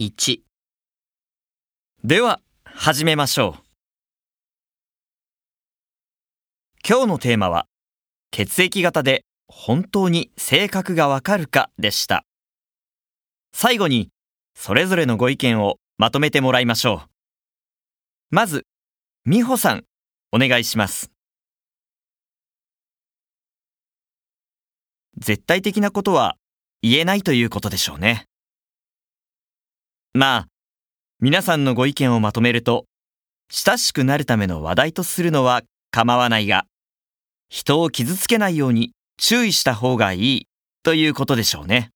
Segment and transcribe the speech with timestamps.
[0.00, 0.40] 1
[2.02, 3.62] では始めましょう。
[6.88, 7.66] 今日のテーマは
[8.30, 12.24] 血液型で本当に性格がわかるかでした。
[13.52, 14.08] 最後に
[14.56, 17.08] それぞれのご意見をまとめてもらいましょう。
[18.30, 18.64] まず
[19.26, 19.84] 美穂さん
[20.32, 21.12] お願いします。
[25.18, 26.36] 絶対的なことは
[26.80, 28.24] 言えないということでしょうね。
[30.14, 30.48] まあ、
[31.20, 32.84] 皆さんのご意見をまとめると、
[33.50, 36.66] 親しくなるための話題とするのは構わないが、
[37.48, 40.46] 人を傷つけないように注意した方がいい
[40.82, 41.92] ということでしょうね。